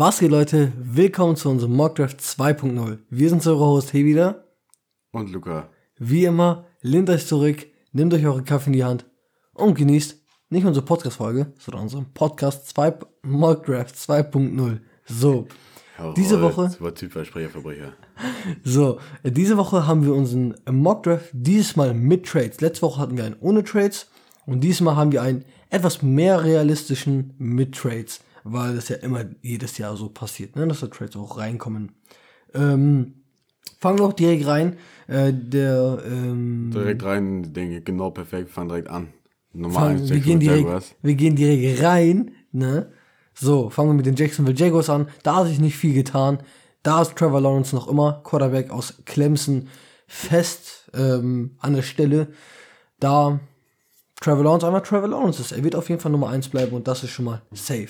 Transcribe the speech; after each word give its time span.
Was 0.00 0.20
geht, 0.20 0.30
Leute? 0.30 0.72
Willkommen 0.78 1.34
zu 1.34 1.50
unserem 1.50 1.74
Mockdraft 1.74 2.20
2.0. 2.20 2.98
Wir 3.10 3.28
sind 3.30 3.44
eure 3.48 3.66
Host 3.66 3.90
hier 3.90 4.04
wieder. 4.04 4.44
Und 5.10 5.32
Luca. 5.32 5.70
Wie 5.98 6.24
immer, 6.24 6.66
lehnt 6.82 7.10
euch 7.10 7.26
zurück, 7.26 7.66
nehmt 7.90 8.14
euch 8.14 8.24
eure 8.24 8.44
Kaffee 8.44 8.68
in 8.68 8.74
die 8.74 8.84
Hand 8.84 9.06
und 9.54 9.74
genießt 9.74 10.16
nicht 10.50 10.64
unsere 10.64 10.86
Podcast-Folge, 10.86 11.52
sondern 11.58 11.82
unseren 11.82 12.12
Podcast 12.14 12.68
2, 12.68 12.94
Mockdraft 13.24 13.96
2.0. 13.96 14.78
So. 15.06 15.48
Jawohl, 15.98 16.14
Diese 16.14 16.40
Woche- 16.42 16.70
Super 16.70 16.94
Typ 16.94 17.16
als 17.16 17.26
Sprecherverbrecher. 17.26 17.92
So, 18.64 19.00
diese 19.24 19.56
Woche 19.56 19.86
haben 19.88 20.04
wir 20.04 20.14
unseren 20.14 20.54
Mockdraft 20.70 21.30
dieses 21.32 21.74
Mal 21.74 21.92
mit 21.92 22.24
Trades. 22.24 22.60
Letzte 22.60 22.82
Woche 22.82 23.00
hatten 23.00 23.16
wir 23.16 23.24
einen 23.24 23.36
ohne 23.40 23.64
Trades 23.64 24.06
und 24.46 24.60
diesmal 24.62 24.94
haben 24.94 25.10
wir 25.10 25.22
einen 25.22 25.44
etwas 25.70 26.02
mehr 26.02 26.44
realistischen 26.44 27.34
mit 27.38 27.74
Trades, 27.76 28.20
weil 28.44 28.74
das 28.74 28.88
ja 28.88 28.96
immer 28.96 29.24
jedes 29.42 29.78
Jahr 29.78 29.96
so 29.96 30.08
passiert, 30.08 30.56
ne, 30.56 30.66
dass 30.66 30.80
da 30.80 30.86
Trades 30.88 31.16
auch 31.16 31.38
reinkommen. 31.38 31.92
Ähm, 32.54 33.14
fangen 33.80 33.98
wir 33.98 34.04
auch 34.04 34.12
direkt 34.12 34.46
rein. 34.46 34.76
Äh, 35.06 35.32
der, 35.32 36.02
ähm, 36.06 36.70
Direkt 36.72 37.02
rein, 37.04 37.52
denke 37.52 37.80
genau 37.80 38.10
perfekt, 38.10 38.50
fang 38.50 38.68
direkt 38.68 38.88
an. 38.88 39.08
Fangen, 39.52 40.00
1, 40.00 40.10
wir, 40.10 40.20
gehen 40.20 40.40
direkt, 40.40 40.96
wir 41.02 41.14
gehen 41.14 41.36
direkt 41.36 41.82
rein, 41.82 42.32
ne? 42.52 42.92
So, 43.34 43.70
fangen 43.70 43.90
wir 43.90 43.94
mit 43.94 44.06
den 44.06 44.16
Jacksonville 44.16 44.56
Jaguars 44.56 44.90
an. 44.90 45.08
Da 45.22 45.36
hat 45.36 45.46
sich 45.46 45.60
nicht 45.60 45.76
viel 45.76 45.94
getan. 45.94 46.38
Da 46.82 47.02
ist 47.02 47.16
Trevor 47.16 47.40
Lawrence 47.40 47.74
noch 47.74 47.88
immer 47.88 48.20
Quarterback 48.24 48.70
aus 48.70 49.02
Clemson 49.04 49.68
fest 50.06 50.90
ähm, 50.94 51.56
an 51.60 51.74
der 51.74 51.82
Stelle. 51.82 52.28
Da 52.98 53.40
Trevor 54.20 54.44
Lawrence 54.44 54.66
einmal 54.66 54.82
Trevor 54.82 55.08
Lawrence 55.08 55.40
ist. 55.40 55.52
Er 55.52 55.62
wird 55.62 55.76
auf 55.76 55.88
jeden 55.88 56.00
Fall 56.00 56.10
Nummer 56.10 56.28
1 56.30 56.48
bleiben 56.48 56.74
und 56.74 56.88
das 56.88 57.04
ist 57.04 57.10
schon 57.10 57.26
mal 57.26 57.42
safe. 57.52 57.88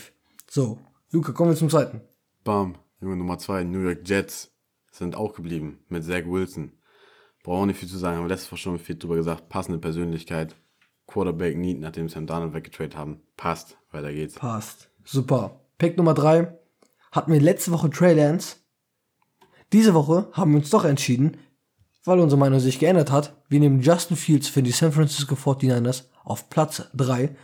So, 0.50 0.78
Luca, 1.10 1.32
kommen 1.32 1.50
wir 1.50 1.56
zum 1.56 1.68
zweiten. 1.68 2.00
Bam. 2.42 2.76
Junge, 3.00 3.16
Nummer 3.16 3.38
2, 3.38 3.64
New 3.64 3.80
York 3.80 4.00
Jets 4.08 4.50
sind 4.90 5.14
auch 5.14 5.34
geblieben 5.34 5.84
mit 5.88 6.04
Zach 6.04 6.24
Wilson. 6.26 6.72
Brauchen 7.42 7.62
wir 7.62 7.66
nicht 7.66 7.80
viel 7.80 7.88
zu 7.88 7.98
sagen, 7.98 8.16
haben 8.16 8.24
wir 8.24 8.28
letztes 8.28 8.50
Mal 8.50 8.56
schon 8.56 8.78
viel 8.78 8.96
drüber 8.96 9.16
gesagt. 9.16 9.48
Passende 9.48 9.78
Persönlichkeit. 9.78 10.56
Quarterback 11.06 11.56
Need, 11.56 11.80
nachdem 11.80 12.08
sie 12.08 12.14
Sam 12.14 12.26
Darnold 12.26 12.54
weggetradet 12.54 12.96
haben. 12.96 13.20
Passt. 13.36 13.78
Weiter 13.90 14.12
geht's. 14.12 14.34
Passt. 14.34 14.90
Super. 15.04 15.60
Pick 15.78 15.96
Nummer 15.96 16.14
3 16.14 16.52
hatten 17.12 17.32
wir 17.32 17.40
letzte 17.40 17.70
Woche 17.72 17.90
Trey 17.90 18.14
Lance. 18.14 18.56
Diese 19.72 19.94
Woche 19.94 20.28
haben 20.32 20.52
wir 20.52 20.58
uns 20.58 20.70
doch 20.70 20.84
entschieden, 20.84 21.38
weil 22.04 22.20
unsere 22.20 22.38
Meinung 22.38 22.60
sich 22.60 22.78
geändert 22.78 23.10
hat. 23.10 23.36
Wir 23.48 23.60
nehmen 23.60 23.80
Justin 23.80 24.16
Fields 24.16 24.48
für 24.48 24.62
die 24.62 24.70
San 24.70 24.92
Francisco 24.92 25.34
49ers 25.34 26.04
auf 26.24 26.50
Platz 26.50 26.82
3. 26.94 27.34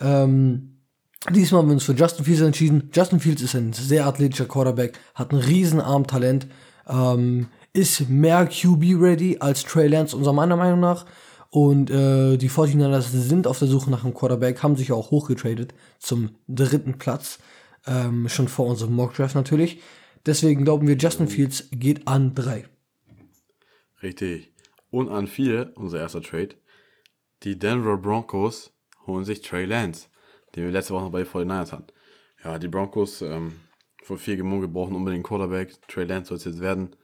Ähm, 0.00 0.81
diesmal 1.30 1.60
haben 1.60 1.68
wir 1.68 1.74
uns 1.74 1.84
für 1.84 1.94
Justin 1.94 2.24
Fields 2.24 2.40
entschieden. 2.40 2.90
Justin 2.92 3.20
Fields 3.20 3.42
ist 3.42 3.54
ein 3.54 3.72
sehr 3.72 4.06
athletischer 4.06 4.46
Quarterback, 4.46 4.98
hat 5.14 5.32
ein 5.32 5.38
riesen 5.38 5.80
Armtalent, 5.80 6.46
ähm, 6.88 7.48
ist 7.72 8.08
mehr 8.08 8.46
QB-ready 8.46 9.38
als 9.40 9.62
Trey 9.64 9.88
Lance, 9.88 10.16
unserer 10.16 10.34
meiner 10.34 10.56
Meinung 10.56 10.80
nach. 10.80 11.06
Und 11.50 11.90
äh, 11.90 12.38
die 12.38 12.50
49ers 12.50 13.10
sind 13.10 13.46
auf 13.46 13.58
der 13.58 13.68
Suche 13.68 13.90
nach 13.90 14.04
einem 14.04 14.14
Quarterback, 14.14 14.62
haben 14.62 14.76
sich 14.76 14.90
auch 14.90 15.10
hochgetradet 15.10 15.74
zum 15.98 16.30
dritten 16.48 16.98
Platz. 16.98 17.38
Ähm, 17.86 18.28
schon 18.28 18.48
vor 18.48 18.66
unserem 18.66 18.94
Mockdraft 18.94 19.34
natürlich. 19.34 19.80
Deswegen 20.24 20.64
glauben 20.64 20.86
wir, 20.86 20.96
Justin 20.96 21.28
Fields 21.28 21.68
geht 21.72 22.06
an 22.06 22.34
3. 22.34 22.64
Richtig. 24.02 24.52
Und 24.90 25.08
an 25.08 25.26
4, 25.26 25.72
unser 25.74 25.98
erster 25.98 26.22
Trade, 26.22 26.54
die 27.42 27.58
Denver 27.58 27.96
Broncos 27.96 28.72
holen 29.06 29.24
sich 29.24 29.42
Trey 29.42 29.64
Lance, 29.64 30.08
den 30.54 30.64
wir 30.64 30.70
letzte 30.72 30.94
Woche 30.94 31.04
noch 31.04 31.12
bei 31.12 31.22
den 31.22 31.30
49ers 31.32 31.72
hatten. 31.72 31.86
Ja, 32.44 32.58
die 32.58 32.68
Broncos, 32.68 33.22
ähm, 33.22 33.60
vor 34.02 34.18
vier 34.18 34.36
gemunkelt, 34.36 34.72
brauchen 34.72 34.94
unbedingt 34.96 35.24
Quarterback. 35.24 35.80
Trey 35.88 36.04
Lance 36.04 36.28
soll 36.28 36.38
es 36.38 36.44
jetzt 36.44 36.60
werden. 36.60 36.96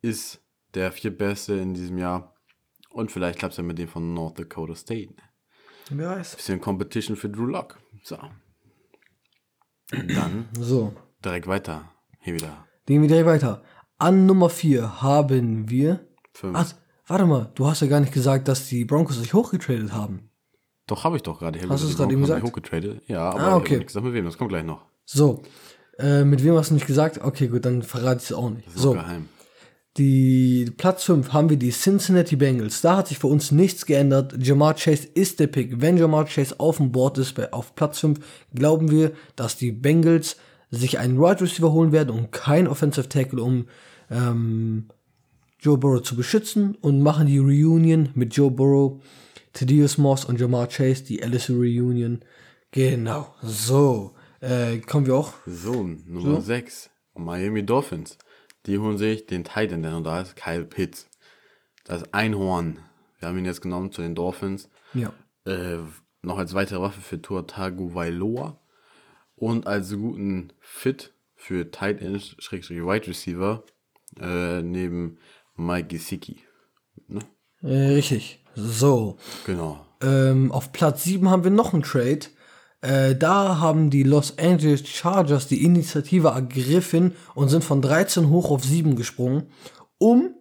Ist 0.00 0.42
der 0.74 0.90
viertbeste 0.92 1.54
in 1.54 1.74
diesem 1.74 1.98
Jahr. 1.98 2.34
Und 2.90 3.12
vielleicht 3.12 3.38
klappt 3.38 3.52
es 3.52 3.58
ja 3.58 3.62
mit 3.62 3.78
dem 3.78 3.88
von 3.88 4.12
North 4.12 4.38
Dakota 4.38 4.74
State. 4.74 5.14
Wer 5.90 6.10
weiß. 6.10 6.36
Bisschen 6.36 6.60
Competition 6.60 7.16
für 7.16 7.28
Drew 7.28 7.46
Lock. 7.46 7.78
So. 8.02 8.18
Und 9.92 10.10
dann 10.16 10.48
So, 10.58 10.94
direkt 11.24 11.46
weiter. 11.46 11.90
Hier 12.20 12.34
wieder. 12.34 12.66
gehen 12.86 13.02
wir 13.02 13.08
direkt 13.08 13.26
weiter. 13.26 13.62
An 13.98 14.26
Nummer 14.26 14.48
4 14.48 15.02
haben 15.02 15.68
wir. 15.70 16.06
Fünf. 16.32 16.56
Ach, 16.56 16.72
warte 17.06 17.26
mal, 17.26 17.50
du 17.54 17.66
hast 17.66 17.80
ja 17.82 17.86
gar 17.88 18.00
nicht 18.00 18.12
gesagt, 18.12 18.48
dass 18.48 18.68
die 18.68 18.84
Broncos 18.84 19.18
sich 19.18 19.34
hochgetradet 19.34 19.92
haben. 19.92 20.30
Doch, 20.86 21.04
habe 21.04 21.16
ich 21.16 21.22
doch 21.22 21.38
gerade. 21.38 21.58
Hast 21.68 21.84
du 21.84 21.88
es 21.88 21.96
gerade 21.96 22.12
eben 22.12 22.22
gesagt? 22.22 22.42
Hochgetradet. 22.44 23.02
Ja, 23.06 23.30
aber 23.30 23.40
Ah, 23.40 23.56
okay. 23.56 23.78
ich 23.78 23.86
gesagt 23.86 24.04
mit 24.04 24.14
wem. 24.14 24.24
Das 24.24 24.36
kommt 24.36 24.50
gleich 24.50 24.64
noch. 24.64 24.82
So, 25.04 25.42
äh, 25.98 26.24
mit 26.24 26.42
wem 26.44 26.54
hast 26.56 26.70
du 26.70 26.74
nicht 26.74 26.86
gesagt? 26.86 27.20
Okay, 27.22 27.48
gut, 27.48 27.64
dann 27.64 27.82
verrate 27.82 28.18
ich 28.18 28.30
es 28.30 28.32
auch 28.32 28.50
nicht. 28.50 28.66
Das 28.66 28.74
ist 28.76 28.82
So, 28.82 28.92
geheim. 28.92 29.28
die 29.98 30.72
Platz 30.76 31.04
5 31.04 31.32
haben 31.32 31.50
wir 31.50 31.56
die 31.58 31.70
Cincinnati 31.70 32.36
Bengals. 32.36 32.80
Da 32.80 32.96
hat 32.96 33.08
sich 33.08 33.18
für 33.18 33.26
uns 33.26 33.50
nichts 33.52 33.84
geändert. 33.86 34.34
Jamar 34.44 34.74
Chase 34.74 35.06
ist 35.14 35.38
der 35.40 35.46
Pick. 35.48 35.80
Wenn 35.80 35.96
Jamar 35.98 36.24
Chase 36.24 36.58
auf 36.58 36.78
dem 36.78 36.92
Board 36.92 37.18
ist, 37.18 37.34
bei, 37.34 37.52
auf 37.52 37.74
Platz 37.74 37.98
5, 38.00 38.18
glauben 38.54 38.90
wir, 38.90 39.12
dass 39.36 39.56
die 39.56 39.70
Bengals 39.72 40.36
sich 40.70 40.98
einen 40.98 41.18
Wide 41.20 41.42
Receiver 41.42 41.70
holen 41.72 41.92
werden 41.92 42.10
und 42.10 42.32
kein 42.32 42.66
Offensive 42.66 43.08
Tackle, 43.08 43.42
um 43.42 43.66
ähm, 44.10 44.86
Joe 45.60 45.76
Burrow 45.78 46.02
zu 46.02 46.16
beschützen 46.16 46.76
und 46.80 47.02
machen 47.02 47.26
die 47.26 47.38
Reunion 47.38 48.08
mit 48.14 48.34
Joe 48.34 48.50
Burrow, 48.50 49.00
Thaddeus 49.52 49.98
Moss 49.98 50.24
und 50.24 50.40
Jamar 50.40 50.68
Chase, 50.68 51.04
die 51.04 51.18
LSU 51.18 51.60
Reunion. 51.60 52.24
Genau. 52.70 53.34
So, 53.42 54.14
äh, 54.40 54.78
kommen 54.78 55.06
wir 55.06 55.14
auch 55.14 55.34
So, 55.46 55.82
Nummer 55.82 56.40
6. 56.40 56.90
Miami 57.14 57.64
Dolphins. 57.64 58.18
Die 58.66 58.78
holen 58.78 58.96
sich 58.96 59.26
den 59.26 59.44
Titan, 59.44 59.82
der 59.82 59.92
noch 59.92 60.02
da 60.02 60.20
ist, 60.20 60.36
Kyle 60.36 60.64
Pitts. 60.64 61.08
Das 61.84 62.12
Einhorn. 62.12 62.78
Wir 63.18 63.28
haben 63.28 63.38
ihn 63.38 63.44
jetzt 63.44 63.60
genommen 63.60 63.92
zu 63.92 64.02
den 64.02 64.14
Dolphins. 64.14 64.70
Ja. 64.94 65.12
Äh, 65.44 65.78
noch 66.22 66.38
als 66.38 66.54
weitere 66.54 66.80
Waffe 66.80 67.00
für 67.00 67.20
Tua 67.20 67.42
Tagovailoa. 67.42 68.58
Und 69.36 69.66
als 69.66 69.92
guten 69.92 70.52
Fit 70.60 71.12
für 71.34 71.70
Tight 71.70 72.00
End, 72.00 72.36
Schrägstrich 72.38 72.82
Wide 72.82 73.08
Receiver, 73.08 73.64
äh, 74.20 74.62
neben 74.62 75.18
Mike 75.56 75.88
Gesicki. 75.88 76.38
Ne? 77.08 77.20
Äh, 77.62 77.94
richtig. 77.94 78.41
So. 78.54 79.16
Genau. 79.46 79.84
Ähm, 80.02 80.50
auf 80.52 80.72
Platz 80.72 81.04
7 81.04 81.30
haben 81.30 81.44
wir 81.44 81.50
noch 81.50 81.72
einen 81.72 81.82
Trade. 81.82 82.20
Äh, 82.80 83.14
da 83.14 83.58
haben 83.60 83.90
die 83.90 84.02
Los 84.02 84.38
Angeles 84.38 84.86
Chargers 84.88 85.46
die 85.46 85.64
Initiative 85.64 86.28
ergriffen 86.28 87.14
und 87.34 87.48
sind 87.48 87.62
von 87.62 87.80
13 87.80 88.28
hoch 88.28 88.50
auf 88.50 88.64
7 88.64 88.96
gesprungen, 88.96 89.44
um 89.98 90.34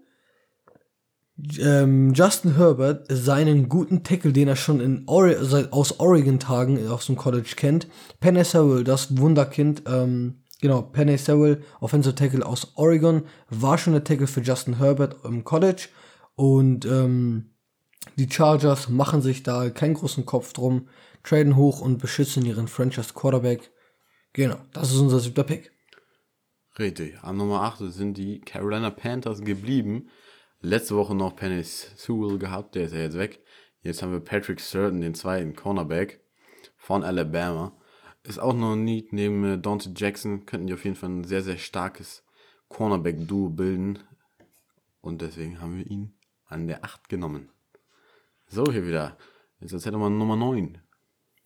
ähm, 1.60 2.14
Justin 2.14 2.56
Herbert 2.56 3.06
seinen 3.10 3.70
guten 3.70 4.04
Tackle, 4.04 4.34
den 4.34 4.48
er 4.48 4.56
schon 4.56 4.80
in 4.80 5.06
seit- 5.42 5.72
aus 5.72 6.00
Oregon-Tagen 6.00 6.88
aus 6.88 7.06
dem 7.08 7.16
College 7.16 7.54
kennt, 7.56 7.88
Penny 8.20 8.44
Sewell, 8.44 8.84
das 8.84 9.18
Wunderkind, 9.18 9.84
ähm, 9.88 10.44
genau, 10.62 10.82
Penny 10.82 11.18
Sewell, 11.18 11.62
Offensive 11.80 12.16
Tackle 12.16 12.46
aus 12.46 12.74
Oregon, 12.76 13.24
war 13.50 13.78
schon 13.78 13.94
der 13.94 14.04
Tackle 14.04 14.28
für 14.28 14.42
Justin 14.42 14.78
Herbert 14.78 15.16
im 15.26 15.44
College 15.44 15.88
und 16.36 16.86
ähm, 16.86 17.52
die 18.18 18.30
Chargers 18.30 18.90
machen 18.90 19.22
sich 19.22 19.44
da 19.44 19.70
keinen 19.70 19.94
großen 19.94 20.26
Kopf 20.26 20.54
drum, 20.54 20.88
traden 21.24 21.56
hoch 21.56 21.82
und 21.82 22.00
beschützen 22.00 22.46
ihren 22.46 22.68
Franchise 22.68 23.14
Quarterback. 23.14 23.72
Genau, 24.34 24.58
das 24.74 24.92
ist 24.92 25.00
unser 25.00 25.20
siebter 25.20 25.44
Pick. 25.44 25.72
Richtig. 26.80 27.20
An 27.22 27.38
Nummer 27.38 27.62
8 27.62 27.92
sind 27.92 28.18
die 28.18 28.40
Carolina 28.42 28.90
Panthers 28.90 29.42
geblieben. 29.42 30.10
Letzte 30.62 30.96
Woche 30.96 31.16
noch 31.16 31.36
Penny 31.36 31.64
Sewell 31.64 32.38
gehabt, 32.38 32.76
der 32.76 32.86
ist 32.86 32.94
ja 32.94 33.00
jetzt 33.00 33.18
weg. 33.18 33.44
Jetzt 33.82 34.02
haben 34.02 34.12
wir 34.12 34.20
Patrick 34.20 34.60
Surton, 34.60 35.02
den 35.02 35.16
zweiten 35.16 35.56
Cornerback 35.56 36.22
von 36.78 37.04
Alabama. 37.04 37.76
Ist 38.24 38.40
auch 38.40 38.54
noch 38.54 38.76
nie 38.76 39.08
neben 39.12 39.44
äh, 39.44 39.58
Dante 39.58 39.92
Jackson. 39.96 40.46
Könnten 40.46 40.68
die 40.68 40.74
auf 40.74 40.86
jeden 40.86 40.96
Fall 40.96 41.10
ein 41.10 41.24
sehr, 41.24 41.42
sehr 41.42 41.58
starkes 41.58 42.24
Cornerback-Duo 42.70 43.50
bilden. 43.50 44.00
Und 45.02 45.22
deswegen 45.22 45.60
haben 45.60 45.78
wir 45.78 45.88
ihn 45.88 46.14
an 46.46 46.68
der 46.68 46.86
8 46.86 47.10
genommen. 47.10 47.50
So, 48.54 48.70
hier 48.70 48.86
wieder. 48.86 49.16
Jetzt 49.62 49.72
erzähl 49.72 49.94
doch 49.94 50.00
mal 50.00 50.10
Nummer 50.10 50.36
9. 50.36 50.78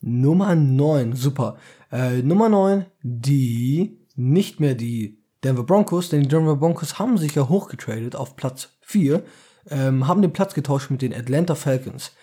Nummer 0.01 0.55
9, 0.55 1.13
super. 1.13 1.57
Äh, 1.91 2.23
Nummer 2.23 2.49
9, 2.49 2.87
die 3.03 3.99
nicht 4.15 4.59
mehr 4.59 4.73
die 4.73 5.19
Denver 5.43 5.61
Broncos, 5.61 6.09
denn 6.09 6.23
die 6.23 6.27
Denver 6.27 6.55
Broncos 6.55 6.97
haben 6.97 7.19
sich 7.19 7.35
ja 7.35 7.47
hochgetradet 7.47 8.15
auf 8.15 8.35
Platz 8.35 8.69
4, 8.81 9.23
ähm, 9.69 10.07
haben 10.07 10.23
den 10.23 10.33
Platz 10.33 10.55
getauscht 10.55 10.89
mit 10.89 11.03
den 11.03 11.13
Atlanta 11.13 11.53
Falcons. 11.53 12.13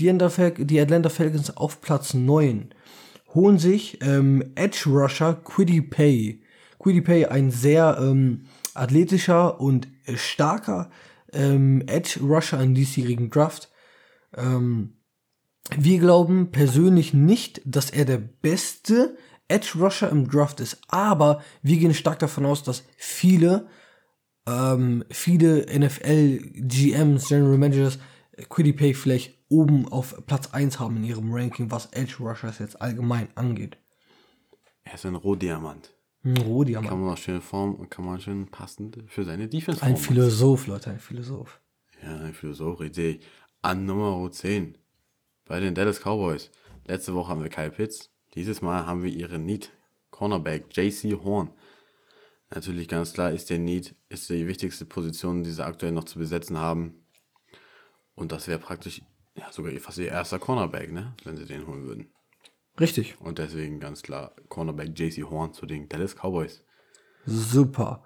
Die, 0.00 0.08
Atlanta 0.08 0.30
Fal 0.30 0.50
die 0.50 0.80
Atlanta 0.80 1.10
Falcons 1.10 1.56
auf 1.56 1.80
Platz 1.80 2.12
9 2.12 2.74
holen 3.34 3.60
sich 3.60 4.00
ähm, 4.02 4.42
Edge 4.56 4.86
Rusher 4.88 5.34
Quiddy 5.44 5.80
Pay. 5.80 6.42
Quiddy 6.80 7.02
Pay, 7.02 7.26
ein 7.26 7.52
sehr 7.52 7.98
ähm, 8.00 8.46
athletischer 8.74 9.60
und 9.60 9.86
starker 10.16 10.90
ähm, 11.32 11.84
Edge 11.86 12.18
Rusher 12.20 12.60
in 12.60 12.74
diesjährigen 12.74 13.30
Draft. 13.30 13.70
Ähm, 14.36 14.94
wir 15.76 15.98
glauben 15.98 16.50
persönlich 16.50 17.14
nicht, 17.14 17.60
dass 17.64 17.90
er 17.90 18.04
der 18.04 18.18
beste 18.18 19.16
Edge 19.48 19.78
Rusher 19.78 20.10
im 20.10 20.28
Draft 20.28 20.60
ist. 20.60 20.80
Aber 20.88 21.42
wir 21.62 21.76
gehen 21.76 21.94
stark 21.94 22.18
davon 22.18 22.46
aus, 22.46 22.62
dass 22.62 22.84
viele, 22.96 23.66
ähm, 24.46 25.04
viele 25.10 25.66
NFL-GMs, 25.66 27.28
General 27.28 27.58
Managers, 27.58 27.98
Quiddy 28.48 28.72
Pay 28.72 28.94
vielleicht 28.94 29.38
oben 29.48 29.88
auf 29.88 30.26
Platz 30.26 30.48
1 30.52 30.80
haben 30.80 30.96
in 30.96 31.04
ihrem 31.04 31.32
Ranking, 31.32 31.70
was 31.70 31.86
Edge 31.92 32.16
Rushers 32.18 32.58
jetzt 32.58 32.80
allgemein 32.80 33.28
angeht. 33.34 33.76
Er 34.82 34.94
ist 34.94 35.06
ein 35.06 35.14
Rohdiamant. 35.14 35.94
Ein 36.24 36.36
Rohdiamant. 36.38 36.88
Kann 36.88 37.00
man 37.00 37.12
auch 37.12 37.18
schön 37.18 37.40
formen 37.40 37.76
und 37.76 37.90
kann 37.90 38.04
man 38.04 38.20
schön 38.20 38.46
passend 38.48 38.98
für 39.06 39.24
seine 39.24 39.48
Defense 39.48 39.82
Ein 39.82 39.96
formen. 39.96 40.04
Philosoph, 40.04 40.66
Leute, 40.66 40.90
ein 40.90 40.98
Philosoph. 40.98 41.60
Ja, 42.02 42.16
ein 42.20 42.34
Philosoph, 42.34 42.80
richtig. 42.80 43.22
An 43.64 43.86
Nummer 43.86 44.30
10 44.30 44.76
bei 45.46 45.58
den 45.58 45.74
Dallas 45.74 46.00
Cowboys. 46.00 46.50
Letzte 46.84 47.14
Woche 47.14 47.30
haben 47.30 47.42
wir 47.42 47.48
Kyle 47.48 47.70
Pitts. 47.70 48.10
Dieses 48.34 48.60
Mal 48.60 48.84
haben 48.84 49.02
wir 49.02 49.10
ihren 49.10 49.46
Need. 49.46 49.72
Cornerback 50.10 50.66
JC 50.76 51.18
Horn. 51.24 51.50
Natürlich 52.54 52.88
ganz 52.88 53.14
klar 53.14 53.30
ist 53.30 53.48
der 53.48 53.58
Need 53.58 53.94
ist 54.10 54.28
die 54.28 54.46
wichtigste 54.46 54.84
Position, 54.84 55.44
die 55.44 55.50
sie 55.50 55.64
aktuell 55.64 55.92
noch 55.92 56.04
zu 56.04 56.18
besetzen 56.18 56.58
haben. 56.58 57.06
Und 58.14 58.32
das 58.32 58.48
wäre 58.48 58.58
praktisch 58.58 59.00
ja, 59.34 59.50
sogar 59.50 59.72
fast 59.80 59.96
ihr 59.96 60.08
erster 60.08 60.38
Cornerback, 60.38 60.92
ne? 60.92 61.14
wenn 61.24 61.38
sie 61.38 61.46
den 61.46 61.66
holen 61.66 61.86
würden. 61.86 62.12
Richtig. 62.78 63.18
Und 63.18 63.38
deswegen 63.38 63.80
ganz 63.80 64.02
klar 64.02 64.36
Cornerback 64.50 64.90
JC 64.94 65.22
Horn 65.22 65.54
zu 65.54 65.64
den 65.64 65.88
Dallas 65.88 66.14
Cowboys. 66.14 66.62
Super. 67.24 68.04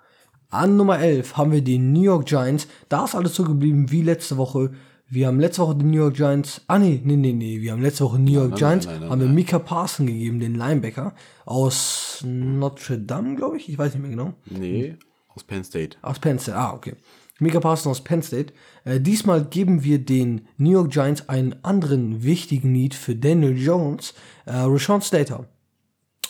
An 0.51 0.77
Nummer 0.77 1.01
11 1.01 1.37
haben 1.37 1.51
wir 1.51 1.63
die 1.63 1.79
New 1.79 2.03
York 2.03 2.27
Giants. 2.27 2.69
Da 2.89 3.07
ist 3.07 3.17
alles 3.17 3.35
so 3.35 3.43
geblieben 3.43 3.91
wie 3.91 4.03
letzte 4.03 4.37
Woche. 4.37 4.73
Wir 5.11 5.27
haben 5.27 5.41
letzte 5.41 5.63
Woche 5.63 5.77
die 5.77 5.87
New 5.87 5.97
York 5.97 6.15
Giants. 6.15 6.61
Ah, 6.67 6.79
nee, 6.79 7.01
nee, 7.03 7.17
nee, 7.17 7.33
nee. 7.33 7.61
Wir 7.61 7.73
haben 7.73 7.81
letzte 7.81 8.05
Woche 8.05 8.19
New 8.19 8.33
York 8.33 8.51
nein, 8.51 8.59
Giants. 8.59 8.87
nein, 8.87 9.01
nein, 9.01 9.11
haben 9.11 9.21
wir. 9.21 9.29
Mika 9.29 9.59
Parson 9.59 10.07
gegeben, 10.07 10.39
den 10.39 10.55
Linebacker. 10.55 11.15
Aus 11.47 12.23
Notre 12.27 12.99
Dame, 12.99 13.35
glaube 13.35 13.57
ich. 13.57 13.69
Ich 13.71 13.79
weiß 13.79 13.95
nicht 13.95 14.03
mehr 14.03 14.11
genau. 14.11 14.35
Nee, 14.47 14.97
aus 15.29 15.45
Penn 15.45 15.65
State. 15.65 15.97
Aus 16.03 16.19
Penn 16.19 16.39
State. 16.39 16.59
Ah, 16.59 16.75
okay. 16.75 16.95
Mika 17.41 17.61
Parson 17.61 17.91
aus 17.91 18.03
Penn 18.03 18.23
State. 18.23 18.53
Äh, 18.85 19.01
diesmal 19.01 19.45
geben 19.45 19.85
wir 19.85 19.99
den 19.99 20.47
New 20.59 20.73
York 20.73 20.91
Giants 20.91 21.29
einen 21.29 21.55
anderen 21.65 22.23
wichtigen 22.23 22.73
Need 22.73 22.95
für 22.95 23.15
Daniel 23.15 23.57
Jones. 23.57 24.13
Äh, 24.45 24.57
Rashawn 24.57 25.01
Slater. 25.01 25.47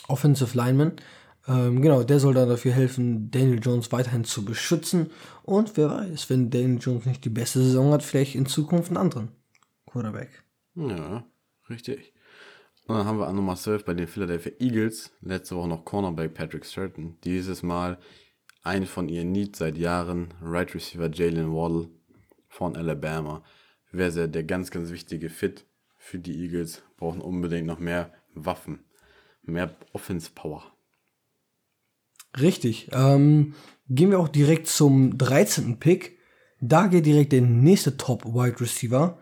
Offensive 0.07 0.55
Lineman. 0.55 0.93
Ähm, 1.49 1.81
genau, 1.81 2.03
der 2.03 2.19
soll 2.19 2.35
dann 2.35 2.47
dafür 2.47 2.71
helfen, 2.71 3.31
Daniel 3.31 3.59
Jones 3.59 3.91
weiterhin 3.91 4.23
zu 4.23 4.45
beschützen. 4.45 5.09
Und 5.41 5.75
wer 5.77 5.89
weiß, 5.89 6.29
wenn 6.29 6.51
Daniel 6.51 6.79
Jones 6.79 7.05
nicht 7.07 7.25
die 7.25 7.29
beste 7.29 7.63
Saison 7.63 7.91
hat, 7.91 8.03
vielleicht 8.03 8.35
in 8.35 8.45
Zukunft 8.45 8.89
einen 8.89 8.97
anderen 8.97 9.29
Quarterback. 9.87 10.29
Ja, 10.75 11.25
richtig. 11.69 12.13
Und 12.85 12.97
dann 12.97 13.05
haben 13.07 13.17
wir 13.17 13.27
an 13.27 13.35
Nummer 13.35 13.55
12 13.55 13.83
bei 13.83 13.95
den 13.95 14.07
Philadelphia 14.07 14.51
Eagles, 14.59 15.11
letzte 15.21 15.55
Woche 15.55 15.67
noch 15.67 15.85
Cornerback 15.85 16.35
Patrick 16.35 16.65
Sturton. 16.65 17.17
Dieses 17.23 17.63
Mal 17.63 17.97
ein 18.63 18.85
von 18.85 19.09
ihren 19.09 19.31
Needs 19.31 19.59
seit 19.59 19.77
Jahren, 19.77 20.33
Right 20.43 20.73
Receiver 20.75 21.09
Jalen 21.11 21.51
Waddle 21.51 21.89
von 22.47 22.75
Alabama. 22.75 23.43
Wäre 23.91 24.11
sehr 24.11 24.27
der 24.27 24.43
ganz, 24.43 24.69
ganz 24.69 24.91
wichtige 24.91 25.29
Fit 25.29 25.65
für 25.97 26.19
die 26.19 26.43
Eagles. 26.43 26.83
Brauchen 26.97 27.21
unbedingt 27.21 27.65
noch 27.65 27.79
mehr 27.79 28.13
Waffen, 28.35 28.83
mehr 29.41 29.75
Offense 29.93 30.29
Power. 30.33 30.63
Richtig. 32.37 32.89
Ähm, 32.91 33.53
gehen 33.89 34.11
wir 34.11 34.19
auch 34.19 34.27
direkt 34.27 34.67
zum 34.67 35.17
13. 35.17 35.79
Pick. 35.79 36.17
Da 36.61 36.87
geht 36.87 37.05
direkt 37.05 37.31
der 37.31 37.41
nächste 37.41 37.97
Top 37.97 38.25
Wide 38.25 38.59
Receiver. 38.59 39.17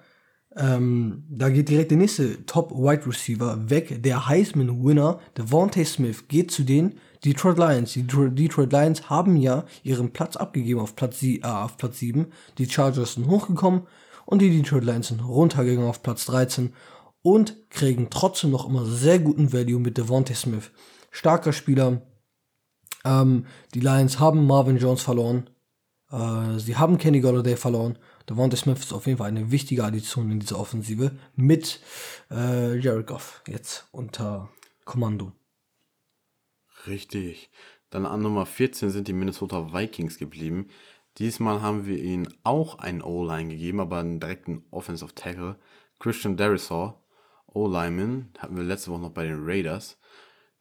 Ähm, 0.55 1.23
da 1.29 1.49
geht 1.49 1.69
direkt 1.69 1.91
der 1.91 1.99
nächste 1.99 2.45
Top 2.45 2.71
Wide 2.71 3.05
Receiver 3.05 3.69
weg. 3.69 4.01
Der 4.01 4.27
Heisman 4.27 4.83
Winner, 4.83 5.19
Devontae 5.37 5.85
Smith, 5.85 6.27
geht 6.27 6.51
zu 6.51 6.63
den 6.63 6.95
Detroit 7.23 7.57
Lions. 7.57 7.93
Die 7.93 8.03
Detroit 8.03 8.71
Lions 8.71 9.09
haben 9.09 9.35
ja 9.35 9.65
ihren 9.83 10.11
Platz 10.11 10.35
abgegeben 10.35 10.79
auf 10.79 10.95
Platz, 10.95 11.21
äh, 11.21 11.41
auf 11.43 11.77
Platz 11.77 11.99
7. 11.99 12.27
Die 12.57 12.69
Chargers 12.69 13.13
sind 13.13 13.27
hochgekommen 13.27 13.83
und 14.25 14.41
die 14.41 14.49
Detroit 14.49 14.83
Lions 14.83 15.09
sind 15.09 15.21
runtergegangen 15.21 15.87
auf 15.87 16.01
Platz 16.01 16.25
13 16.25 16.73
und 17.21 17.69
kriegen 17.69 18.07
trotzdem 18.09 18.49
noch 18.49 18.67
immer 18.67 18.85
sehr 18.85 19.19
guten 19.19 19.53
Value 19.53 19.79
mit 19.79 19.97
Devontae 19.97 20.33
Smith. 20.33 20.71
Starker 21.11 21.53
Spieler, 21.53 22.01
ähm, 23.07 23.45
die 23.73 23.79
Lions 23.79 24.19
haben 24.19 24.45
Marvin 24.45 24.77
Jones 24.77 25.01
verloren. 25.01 25.49
Äh, 26.11 26.59
sie 26.59 26.75
haben 26.75 26.97
Kenny 26.97 27.21
Golladay 27.21 27.55
verloren. 27.55 27.97
Devontae 28.29 28.57
Smith 28.57 28.79
ist 28.79 28.93
auf 28.93 29.05
jeden 29.05 29.17
Fall 29.17 29.29
eine 29.29 29.51
wichtige 29.51 29.83
Addition 29.83 30.31
in 30.31 30.39
dieser 30.39 30.59
Offensive 30.59 31.11
mit 31.35 31.79
äh, 32.29 32.77
Jared 32.77 33.07
Goff 33.07 33.41
jetzt 33.47 33.87
unter 33.91 34.49
Kommando. 34.83 35.31
Richtig. 36.87 37.49
Dann 37.89 38.05
an 38.05 38.21
Nummer 38.21 38.45
14 38.45 38.89
sind 38.89 39.07
die 39.07 39.13
Minnesota 39.13 39.73
Vikings 39.73 40.17
geblieben. 40.17 40.67
Diesmal 41.17 41.61
haben 41.61 41.87
wir 41.87 41.97
ihnen 41.97 42.27
auch 42.43 42.79
einen 42.79 43.01
O-Line 43.01 43.49
gegeben, 43.49 43.79
aber 43.79 43.99
einen 43.99 44.19
direkten 44.19 44.65
Offensive 44.71 45.15
Tackle. 45.15 45.57
Christian 45.99 46.37
Derisaw, 46.37 46.93
O-Lineman, 47.47 48.29
hatten 48.37 48.55
wir 48.55 48.63
letzte 48.63 48.91
Woche 48.91 49.01
noch 49.01 49.11
bei 49.11 49.23
den 49.23 49.43
Raiders. 49.43 49.97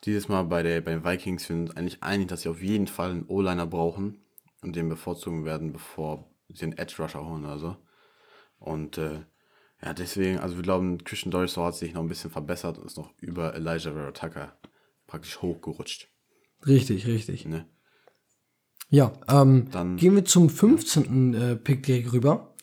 Dieses 0.04 0.28
Mal 0.28 0.44
bei, 0.44 0.62
der, 0.62 0.80
bei 0.80 0.92
den 0.92 1.04
Vikings 1.04 1.46
sind 1.46 1.56
wir 1.56 1.62
uns 1.70 1.76
eigentlich 1.76 2.02
einig, 2.02 2.28
dass 2.28 2.42
sie 2.42 2.48
auf 2.48 2.62
jeden 2.62 2.86
Fall 2.86 3.10
einen 3.10 3.26
O-Liner 3.26 3.66
brauchen 3.66 4.20
und 4.62 4.76
den 4.76 4.88
bevorzugen 4.88 5.44
werden, 5.44 5.72
bevor 5.72 6.30
sie 6.52 6.64
einen 6.64 6.78
Edge 6.78 6.94
Rusher 6.98 7.26
holen 7.26 7.44
oder 7.44 7.58
so. 7.58 7.76
Und 8.58 8.98
äh, 8.98 9.20
ja, 9.82 9.92
deswegen, 9.94 10.38
also 10.38 10.56
wir 10.56 10.62
glauben, 10.62 11.02
Christian 11.04 11.30
Derisaw 11.30 11.66
hat 11.66 11.74
sich 11.74 11.92
noch 11.92 12.02
ein 12.02 12.08
bisschen 12.08 12.30
verbessert 12.30 12.78
und 12.78 12.86
ist 12.86 12.96
noch 12.96 13.12
über 13.20 13.54
Elijah 13.54 13.92
Vera 13.92 14.12
Tucker 14.12 14.56
praktisch 15.06 15.42
hochgerutscht. 15.42 16.08
Richtig, 16.66 17.06
richtig. 17.06 17.46
Ne? 17.46 17.66
Ja, 18.88 19.12
ähm, 19.28 19.68
Dann- 19.70 19.96
gehen 19.96 20.14
wir 20.14 20.24
zum 20.24 20.48
15. 20.48 21.34
Äh, 21.34 21.56
Pick 21.56 21.82
direkt 21.82 22.12
rüber. 22.12 22.54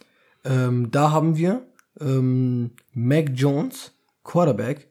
Ähm, 0.46 0.92
da 0.92 1.12
haben 1.12 1.38
wir 1.38 1.68
ähm, 2.00 2.72
Mac 2.94 3.32
Jones, 3.34 3.92
Quarterback. 4.24 4.90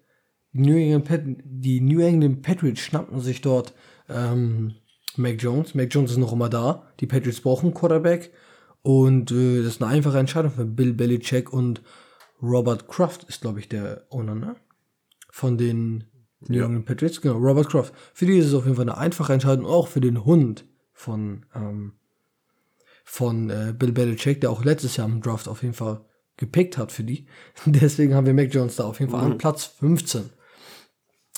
Die 0.52 0.60
New 0.60 0.76
England, 0.76 1.04
Pat 1.06 1.22
die 1.24 1.80
New 1.80 2.00
England 2.00 2.42
Patriots 2.42 2.80
schnappten 2.80 3.20
sich 3.20 3.40
dort 3.40 3.74
ähm, 4.08 4.74
Mac 5.16 5.42
Jones. 5.42 5.74
Mac 5.74 5.88
Jones 5.92 6.10
ist 6.12 6.16
noch 6.18 6.32
immer 6.32 6.48
da. 6.48 6.92
Die 7.00 7.06
Patriots 7.06 7.40
brauchen 7.40 7.66
einen 7.66 7.74
Quarterback. 7.74 8.32
Und 8.82 9.30
äh, 9.30 9.58
das 9.58 9.74
ist 9.74 9.82
eine 9.82 9.90
einfache 9.92 10.18
Entscheidung 10.18 10.50
für 10.50 10.64
Bill 10.64 10.92
Belichick 10.92 11.52
und 11.52 11.82
Robert 12.42 12.88
Kraft 12.88 13.24
ist, 13.24 13.40
glaube 13.40 13.60
ich, 13.60 13.68
der 13.68 14.06
Owner, 14.10 14.34
ne? 14.34 14.56
Von 15.30 15.56
den 15.56 16.04
New 16.48 16.58
Ja. 16.58 16.64
England 16.64 16.86
Patriots, 16.86 17.20
genau, 17.20 17.36
Robert 17.38 17.68
Kraft. 17.70 17.94
Für 18.12 18.26
die 18.26 18.36
ist 18.36 18.46
es 18.46 18.54
auf 18.54 18.64
jeden 18.64 18.74
Fall 18.76 18.88
eine 18.88 18.98
einfache 18.98 19.32
Entscheidung, 19.32 19.64
auch 19.64 19.86
für 19.86 20.00
den 20.00 20.24
Hund 20.24 20.64
von, 20.92 21.46
ähm, 21.54 21.92
von 23.04 23.48
äh, 23.50 23.72
Bill 23.78 23.92
Belichick, 23.92 24.40
der 24.40 24.50
auch 24.50 24.64
letztes 24.64 24.96
Jahr 24.96 25.06
im 25.08 25.20
Draft 25.22 25.46
auf 25.46 25.62
jeden 25.62 25.74
Fall 25.74 26.04
gepickt 26.36 26.76
hat 26.78 26.90
für 26.90 27.04
die. 27.04 27.26
Deswegen 27.66 28.14
haben 28.14 28.26
wir 28.26 28.34
Mac 28.34 28.52
Jones 28.52 28.76
da 28.76 28.84
auf 28.84 28.98
jeden 28.98 29.12
Fall 29.12 29.24
an 29.24 29.38
Platz 29.38 29.64
15. 29.64 30.30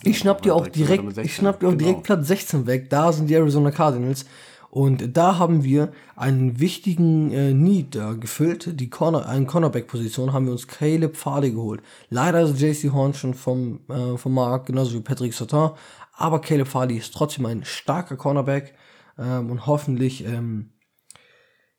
Ich 0.02 0.18
schnapp 0.18 0.42
dir 0.42 0.54
auch 0.54 0.66
direkt 0.66 1.04
ich 1.04 1.14
16, 1.14 1.28
schnapp 1.30 1.60
dir 1.60 1.68
auch 1.68 1.72
genau. 1.72 1.84
direkt 1.84 2.02
Platz 2.02 2.28
16 2.28 2.66
weg. 2.66 2.90
Da 2.90 3.12
sind 3.12 3.28
die 3.28 3.34
Arizona 3.34 3.70
Cardinals. 3.70 4.26
Und 4.70 5.16
da 5.16 5.38
haben 5.38 5.62
wir 5.62 5.92
einen 6.16 6.58
wichtigen 6.58 7.30
äh, 7.30 7.54
Need 7.54 7.94
da 7.94 8.14
gefüllt. 8.14 8.80
Die 8.80 8.90
Corner, 8.90 9.24
eine 9.24 9.46
Cornerback-Position 9.46 10.32
haben 10.32 10.46
wir 10.46 10.52
uns 10.52 10.66
Caleb 10.66 11.16
Farley 11.16 11.52
geholt. 11.52 11.80
Leider 12.10 12.42
ist 12.42 12.60
JC 12.60 12.92
Horn 12.92 13.14
schon 13.14 13.34
vom, 13.34 13.88
äh, 13.88 14.18
vom 14.18 14.34
Markt, 14.34 14.66
genauso 14.66 14.94
wie 14.94 15.00
Patrick 15.00 15.32
Sautin. 15.32 15.70
Aber 16.12 16.40
Caleb 16.40 16.66
Farley 16.66 16.96
ist 16.96 17.14
trotzdem 17.14 17.46
ein 17.46 17.64
starker 17.64 18.16
Cornerback 18.16 18.74
ähm, 19.16 19.52
und 19.52 19.66
hoffentlich 19.66 20.24
ähm, 20.24 20.72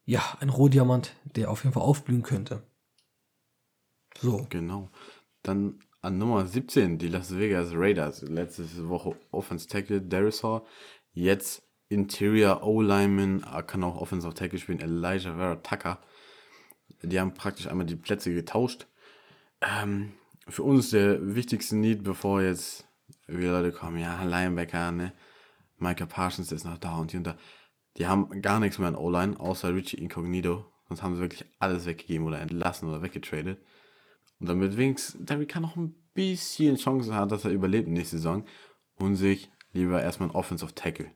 ja, 0.05 0.21
ein 0.39 0.49
Rohdiamant, 0.49 1.15
der 1.25 1.51
auf 1.51 1.65
jeden 1.65 1.73
Fall 1.73 1.83
aufblühen 1.83 2.23
könnte. 2.23 2.63
So. 4.21 4.47
Genau. 4.49 4.89
Dann 5.43 5.79
an 6.05 6.19
Nummer 6.19 6.45
17 6.45 6.99
die 6.99 7.07
Las 7.07 7.35
Vegas 7.35 7.71
Raiders. 7.73 8.21
Letzte 8.21 8.63
Woche 8.87 9.15
Offense 9.31 9.67
Tackle 9.67 10.01
Derisaw. 10.01 10.61
Jetzt 11.13 11.63
Interior 11.89 12.63
O-Lineman, 12.63 13.43
kann 13.65 13.83
auch 13.83 13.99
Offensive 13.99 14.33
Tackle 14.33 14.59
spielen, 14.59 14.79
Elijah 14.79 15.35
Vera 15.35 15.55
Tucker. 15.55 15.99
Die 17.01 17.19
haben 17.19 17.33
praktisch 17.33 17.67
einmal 17.67 17.87
die 17.87 17.95
Plätze 17.95 18.33
getauscht. 18.33 18.85
Ähm, 19.61 20.13
für 20.47 20.61
uns 20.61 20.91
der 20.91 21.35
wichtigste 21.35 21.75
Need, 21.75 22.03
bevor 22.03 22.41
jetzt 22.41 22.87
wieder 23.25 23.59
Leute 23.59 23.75
kommen, 23.75 23.97
ja, 23.97 24.23
Linebacker, 24.23 24.91
ne? 24.91 25.13
Micah 25.77 26.05
Parsons 26.05 26.51
ist 26.51 26.65
noch 26.65 26.77
da 26.77 26.97
und 26.97 27.11
hier 27.11 27.19
und 27.19 27.27
da. 27.27 27.37
Die 27.97 28.05
haben 28.05 28.41
gar 28.41 28.59
nichts 28.59 28.77
mehr 28.77 28.89
an 28.89 28.95
O-Line, 28.95 29.39
außer 29.39 29.73
Richie 29.73 29.97
Incognito. 29.97 30.65
Sonst 30.87 31.01
haben 31.01 31.15
sie 31.15 31.21
wirklich 31.21 31.45
alles 31.57 31.85
weggegeben 31.85 32.27
oder 32.27 32.39
entlassen 32.39 32.87
oder 32.87 33.01
weggetradet. 33.01 33.57
Und 34.39 34.49
damit 34.49 34.77
wenigstens 34.77 35.25
Derrick 35.25 35.49
kann 35.49 35.63
noch 35.63 35.75
ein 35.75 35.95
bisschen 36.13 36.75
Chance 36.77 37.13
hat, 37.13 37.31
dass 37.31 37.45
er 37.45 37.51
überlebt 37.51 37.87
nächste 37.87 38.17
Saison 38.17 38.45
und 38.95 39.15
sich 39.15 39.51
lieber 39.73 40.01
erstmal 40.01 40.29
ein 40.29 40.35
Offensive 40.35 40.73
Tackle. 40.73 41.11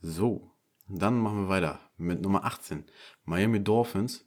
So, 0.00 0.50
dann 0.88 1.18
machen 1.18 1.42
wir 1.42 1.48
weiter 1.48 1.80
mit 1.96 2.22
Nummer 2.22 2.44
18. 2.44 2.84
Miami 3.24 3.62
Dolphins. 3.62 4.24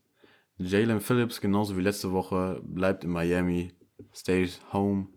Jalen 0.58 1.00
Phillips, 1.00 1.40
genauso 1.40 1.78
wie 1.78 1.82
letzte 1.82 2.12
Woche, 2.12 2.60
bleibt 2.64 3.06
in 3.06 3.12
Miami, 3.12 3.74
stays 4.14 4.60
home. 4.74 5.08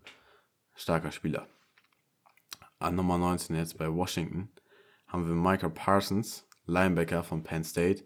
Starker 0.75 1.11
Spieler. 1.11 1.49
an 2.79 2.95
Nummer 2.97 3.19
19 3.19 3.57
jetzt 3.57 3.77
bei 3.79 3.93
Washington 3.93 4.51
haben 5.07 5.29
wir 5.29 5.35
Micah 5.35 5.69
Parsons, 5.69 6.49
Linebacker 6.65 7.23
von 7.23 7.43
Penn 7.43 7.65
State. 7.65 8.05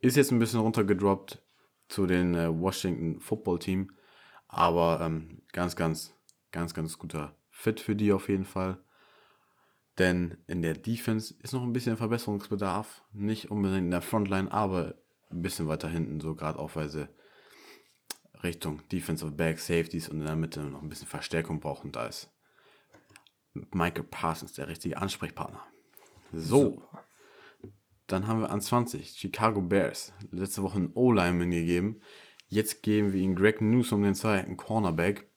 Ist 0.00 0.16
jetzt 0.16 0.32
ein 0.32 0.38
bisschen 0.38 0.60
runtergedroppt 0.60 1.45
zu 1.88 2.06
den 2.06 2.34
äh, 2.34 2.48
Washington 2.48 3.20
Football 3.20 3.58
Team, 3.58 3.92
aber 4.48 5.00
ähm, 5.00 5.42
ganz, 5.52 5.76
ganz, 5.76 6.14
ganz, 6.52 6.74
ganz 6.74 6.98
guter 6.98 7.34
Fit 7.50 7.80
für 7.80 7.96
die 7.96 8.12
auf 8.12 8.28
jeden 8.28 8.44
Fall. 8.44 8.78
Denn 9.98 10.36
in 10.46 10.62
der 10.62 10.74
Defense 10.74 11.34
ist 11.42 11.54
noch 11.54 11.62
ein 11.62 11.72
bisschen 11.72 11.96
Verbesserungsbedarf. 11.96 13.02
Nicht 13.12 13.50
unbedingt 13.50 13.84
in 13.84 13.90
der 13.90 14.02
Frontline, 14.02 14.52
aber 14.52 14.94
ein 15.30 15.42
bisschen 15.42 15.68
weiter 15.68 15.88
hinten, 15.88 16.20
so 16.20 16.34
gerade 16.34 16.58
sie 16.88 17.08
Richtung 18.42 18.86
Defensive 18.88 19.32
Back, 19.32 19.58
Safeties 19.58 20.08
und 20.08 20.20
in 20.20 20.26
der 20.26 20.36
Mitte 20.36 20.60
noch 20.60 20.82
ein 20.82 20.88
bisschen 20.88 21.08
Verstärkung 21.08 21.60
brauchen. 21.60 21.92
Da 21.92 22.06
ist 22.06 22.30
Michael 23.72 24.04
Parsons 24.04 24.52
der 24.52 24.68
richtige 24.68 24.98
Ansprechpartner. 24.98 25.62
So. 26.32 26.82
Dann 28.06 28.26
haben 28.26 28.40
wir 28.40 28.50
an 28.50 28.60
20 28.60 29.10
Chicago 29.10 29.60
Bears. 29.60 30.12
Letzte 30.30 30.62
Woche 30.62 30.76
einen 30.76 30.92
O-Lineman 30.94 31.50
gegeben. 31.50 32.00
Jetzt 32.48 32.82
geben 32.82 33.12
wir 33.12 33.20
ihn 33.20 33.34
Greg 33.34 33.60
Newsom 33.60 34.02
den 34.02 34.14
zweiten 34.14 34.56
Cornerback. 34.56 35.28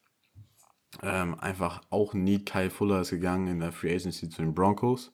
Ähm, 1.01 1.39
einfach 1.39 1.81
auch 1.89 2.13
nie 2.13 2.43
Kyle 2.45 2.69
Fuller 2.69 3.01
ist 3.01 3.09
gegangen 3.09 3.47
in 3.47 3.59
der 3.59 3.71
Free 3.71 3.95
Agency 3.95 4.29
zu 4.29 4.41
den 4.41 4.53
Broncos. 4.53 5.13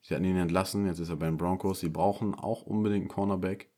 Sie 0.00 0.14
hatten 0.14 0.24
ihn 0.24 0.36
entlassen, 0.36 0.86
jetzt 0.86 1.00
ist 1.00 1.08
er 1.08 1.16
bei 1.16 1.26
den 1.26 1.36
Broncos. 1.36 1.80
Sie 1.80 1.88
brauchen 1.88 2.34
auch 2.34 2.62
unbedingt 2.62 3.02
einen 3.02 3.08
Cornerback. 3.08 3.70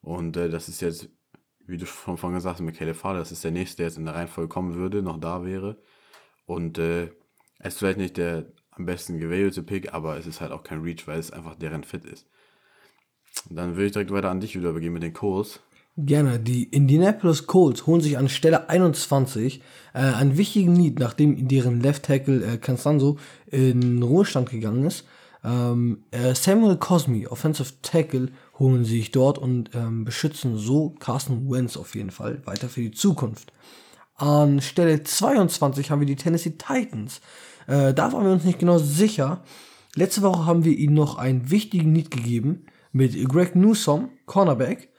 Und 0.00 0.36
äh, 0.36 0.48
das 0.48 0.68
ist 0.68 0.80
jetzt, 0.80 1.08
wie 1.66 1.76
du 1.76 1.86
schon 1.86 2.16
vorhin 2.16 2.36
gesagt 2.36 2.54
hast, 2.54 2.64
Michael 2.64 2.94
Fader, 2.94 3.20
das 3.20 3.30
ist 3.30 3.44
der 3.44 3.52
nächste, 3.52 3.78
der 3.78 3.86
jetzt 3.86 3.98
in 3.98 4.04
der 4.04 4.14
Reihenfolge 4.16 4.48
kommen 4.48 4.74
würde, 4.74 5.02
noch 5.02 5.20
da 5.20 5.44
wäre. 5.44 5.80
Und 6.46 6.78
äh, 6.78 7.10
er 7.58 7.66
ist 7.66 7.78
vielleicht 7.78 7.98
nicht 7.98 8.16
der 8.16 8.52
am 8.70 8.86
besten 8.86 9.18
gewählte 9.18 9.62
Pick, 9.62 9.92
aber 9.92 10.16
es 10.16 10.26
ist 10.26 10.40
halt 10.40 10.52
auch 10.52 10.62
kein 10.62 10.80
Reach, 10.80 11.06
weil 11.06 11.18
es 11.18 11.30
einfach 11.30 11.54
deren 11.54 11.84
Fit 11.84 12.04
ist. 12.04 12.28
Dann 13.48 13.76
würde 13.76 13.86
ich 13.86 13.92
direkt 13.92 14.12
weiter 14.12 14.30
an 14.30 14.40
dich 14.40 14.54
übergehen 14.54 14.92
mit 14.92 15.02
den 15.02 15.12
Colts. 15.12 15.60
Gerne. 15.96 16.38
Die 16.38 16.64
Indianapolis 16.64 17.46
Colts 17.46 17.86
holen 17.86 18.00
sich 18.00 18.16
an 18.16 18.28
Stelle 18.28 18.68
21 18.68 19.60
äh, 19.92 19.98
einen 19.98 20.36
wichtigen 20.36 20.72
Need, 20.72 20.98
nachdem 20.98 21.48
deren 21.48 21.80
Left 21.80 22.04
Tackle 22.04 22.44
äh, 22.44 22.56
Cansanzo 22.58 23.18
in 23.46 24.02
Ruhestand 24.02 24.50
gegangen 24.50 24.84
ist. 24.84 25.04
Ähm, 25.42 26.04
äh, 26.10 26.34
Samuel 26.34 26.76
Cosme, 26.76 27.30
Offensive 27.30 27.72
Tackle, 27.82 28.28
holen 28.58 28.84
sich 28.84 29.10
dort 29.10 29.38
und 29.38 29.70
ähm, 29.74 30.04
beschützen 30.04 30.56
so 30.56 30.90
Carson 31.00 31.50
Wentz 31.50 31.76
auf 31.76 31.94
jeden 31.94 32.10
Fall 32.10 32.46
weiter 32.46 32.68
für 32.68 32.82
die 32.82 32.92
Zukunft. 32.92 33.52
An 34.14 34.60
Stelle 34.60 35.02
22 35.02 35.90
haben 35.90 36.00
wir 36.00 36.06
die 36.06 36.16
Tennessee 36.16 36.56
Titans. 36.56 37.20
Äh, 37.66 37.94
da 37.94 38.12
waren 38.12 38.24
wir 38.24 38.32
uns 38.32 38.44
nicht 38.44 38.58
genau 38.58 38.78
sicher. 38.78 39.42
Letzte 39.96 40.22
Woche 40.22 40.46
haben 40.46 40.64
wir 40.64 40.76
ihnen 40.76 40.94
noch 40.94 41.16
einen 41.16 41.50
wichtigen 41.50 41.92
Need 41.92 42.10
gegeben 42.10 42.66
mit 42.92 43.28
Greg 43.28 43.54
Newsom, 43.54 44.10
Cornerback. 44.26 44.90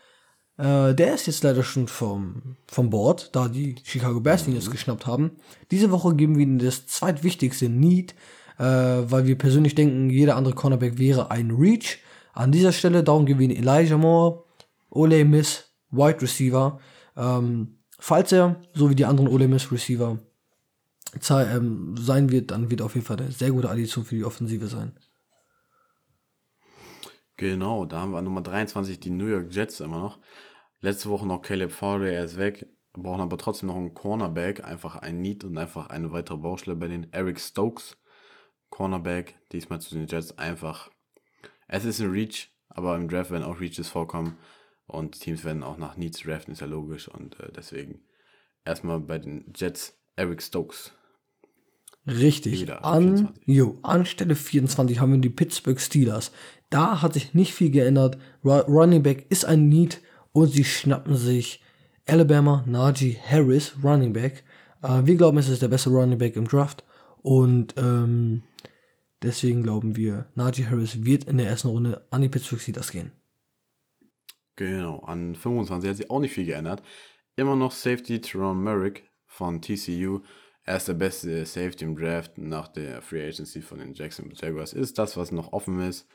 Äh, 0.57 0.93
der 0.93 1.15
ist 1.15 1.27
jetzt 1.27 1.43
leider 1.43 1.63
schon 1.63 1.87
vom, 1.87 2.55
vom 2.67 2.89
Board, 2.89 3.35
da 3.35 3.47
die 3.47 3.75
Chicago 3.83 4.19
Bears 4.19 4.47
ihn 4.47 4.55
jetzt 4.55 4.71
geschnappt 4.71 5.07
haben. 5.07 5.31
Diese 5.71 5.91
Woche 5.91 6.15
geben 6.15 6.35
wir 6.35 6.43
ihnen 6.43 6.59
das 6.59 6.87
zweitwichtigste 6.87 7.69
Need, 7.69 8.13
äh, 8.57 8.63
weil 8.63 9.25
wir 9.25 9.37
persönlich 9.37 9.75
denken, 9.75 10.09
jeder 10.09 10.35
andere 10.35 10.53
Cornerback 10.53 10.97
wäre 10.97 11.31
ein 11.31 11.51
Reach. 11.51 11.99
An 12.33 12.51
dieser 12.51 12.71
Stelle, 12.71 13.03
darum 13.03 13.25
geben 13.25 13.39
wir 13.39 13.49
ihnen 13.49 13.57
Elijah 13.57 13.97
Moore, 13.97 14.43
Ole 14.89 15.25
Miss, 15.25 15.71
Wide 15.89 16.21
Receiver. 16.21 16.79
Ähm, 17.17 17.79
falls 17.97 18.31
er, 18.31 18.61
so 18.73 18.89
wie 18.89 18.95
die 18.95 19.05
anderen 19.05 19.29
Ole 19.29 19.47
Miss 19.47 19.71
Receiver, 19.71 20.19
ähm, 21.29 21.95
sein 21.97 22.31
wird, 22.31 22.51
dann 22.51 22.71
wird 22.71 22.81
auf 22.81 22.95
jeden 22.95 23.05
Fall 23.05 23.19
eine 23.19 23.31
sehr 23.31 23.51
gute 23.51 23.69
Addition 23.69 24.05
für 24.05 24.15
die 24.15 24.23
Offensive 24.23 24.67
sein. 24.67 24.93
Genau, 27.41 27.85
da 27.85 28.01
haben 28.01 28.11
wir 28.11 28.21
Nummer 28.21 28.41
23 28.41 28.99
die 28.99 29.09
New 29.09 29.25
York 29.25 29.51
Jets 29.51 29.79
immer 29.79 29.97
noch. 29.97 30.19
Letzte 30.79 31.09
Woche 31.09 31.25
noch 31.25 31.41
Caleb 31.41 31.71
Farley, 31.71 32.13
er 32.13 32.23
ist 32.23 32.37
weg. 32.37 32.67
Wir 32.93 33.01
brauchen 33.01 33.19
aber 33.19 33.39
trotzdem 33.39 33.69
noch 33.69 33.77
einen 33.77 33.95
Cornerback, 33.95 34.63
einfach 34.63 34.97
ein 34.97 35.23
Need 35.23 35.43
und 35.43 35.57
einfach 35.57 35.89
eine 35.89 36.11
weitere 36.11 36.37
Baustelle 36.37 36.75
bei 36.75 36.87
den 36.87 37.11
Eric 37.11 37.39
Stokes. 37.39 37.97
Cornerback, 38.69 39.39
diesmal 39.53 39.81
zu 39.81 39.95
den 39.95 40.05
Jets 40.05 40.37
einfach. 40.37 40.91
Es 41.67 41.83
ist 41.83 41.99
ein 41.99 42.11
Reach, 42.11 42.51
aber 42.69 42.95
im 42.95 43.09
Draft 43.09 43.31
werden 43.31 43.43
auch 43.43 43.59
Reaches 43.59 43.89
vorkommen 43.89 44.37
und 44.85 45.19
Teams 45.19 45.43
werden 45.43 45.63
auch 45.63 45.79
nach 45.79 45.97
Needs 45.97 46.19
draften, 46.19 46.53
ist 46.53 46.61
ja 46.61 46.67
logisch 46.67 47.07
und 47.07 47.39
äh, 47.39 47.51
deswegen 47.51 48.03
erstmal 48.65 48.99
bei 48.99 49.17
den 49.17 49.51
Jets 49.55 49.99
Eric 50.15 50.43
Stokes. 50.43 50.93
Richtig. 52.07 52.71
An, 52.83 53.29
jo, 53.45 53.77
an 53.83 54.05
Stelle 54.05 54.35
24 54.35 54.99
haben 54.99 55.13
wir 55.13 55.19
die 55.19 55.29
Pittsburgh 55.29 55.79
Steelers. 55.79 56.31
Da 56.69 57.01
hat 57.01 57.13
sich 57.13 57.33
nicht 57.33 57.53
viel 57.53 57.69
geändert. 57.69 58.17
Running 58.43 59.03
Back 59.03 59.27
ist 59.29 59.45
ein 59.45 59.69
Need 59.69 60.01
und 60.31 60.47
sie 60.47 60.63
schnappen 60.63 61.15
sich 61.15 61.61
Alabama 62.07 62.63
Najee 62.65 63.17
Harris, 63.23 63.73
Running 63.83 64.13
Back. 64.13 64.43
Äh, 64.81 65.01
wir 65.05 65.15
glauben, 65.15 65.37
es 65.37 65.49
ist 65.49 65.61
der 65.61 65.67
beste 65.67 65.89
Running 65.89 66.17
Back 66.17 66.35
im 66.35 66.47
Draft 66.47 66.83
und 67.21 67.75
ähm, 67.77 68.43
deswegen 69.21 69.63
glauben 69.63 69.95
wir, 69.95 70.27
Najee 70.35 70.65
Harris 70.65 71.03
wird 71.03 71.25
in 71.25 71.37
der 71.37 71.47
ersten 71.47 71.67
Runde 71.67 72.07
an 72.09 72.21
die 72.21 72.29
Pittsburgh 72.29 72.61
Steelers 72.61 72.91
gehen. 72.91 73.11
Genau, 74.55 74.99
an 74.99 75.35
25 75.35 75.89
hat 75.89 75.97
sich 75.97 76.09
auch 76.09 76.19
nicht 76.19 76.33
viel 76.33 76.45
geändert. 76.45 76.83
Immer 77.35 77.55
noch 77.55 77.71
Safety 77.71 78.21
Teron 78.21 78.63
Merrick 78.63 79.09
von 79.25 79.61
TCU. 79.61 80.21
Er 80.63 80.77
ist 80.77 80.87
der 80.87 80.93
beste 80.93 81.45
Safety 81.45 81.85
im 81.85 81.95
Draft 81.95 82.37
nach 82.37 82.67
der 82.67 83.01
Free 83.01 83.27
Agency 83.27 83.61
von 83.61 83.79
den 83.79 83.93
Jacksonville 83.93 84.37
Jaguars. 84.39 84.73
Ist 84.73 84.99
das, 84.99 85.17
was 85.17 85.31
noch 85.31 85.53
offen 85.53 85.79
ist. 85.81 86.07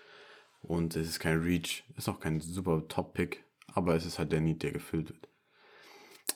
Und 0.62 0.95
es 0.97 1.09
ist 1.09 1.21
kein 1.21 1.41
Reach, 1.41 1.85
ist 1.97 2.09
auch 2.09 2.21
kein 2.21 2.41
super 2.41 2.87
Top-Pick, 2.88 3.45
aber 3.75 3.95
es 3.95 4.07
ist 4.07 4.19
halt 4.19 4.33
der 4.33 4.41
Need, 4.41 4.62
der 4.62 4.73
gefüllt 4.73 5.11
wird. 5.11 5.29